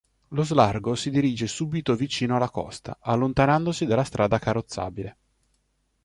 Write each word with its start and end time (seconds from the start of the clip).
Lo 0.29 0.41
slargo 0.43 0.95
si 0.95 1.11
dirige 1.11 1.45
subito 1.45 1.93
vicino 1.95 2.35
alla 2.35 2.49
costa, 2.49 2.97
allontanandosi 3.01 3.85
dalla 3.85 4.03
strada 4.03 4.39
carrozzabile. 4.39 5.17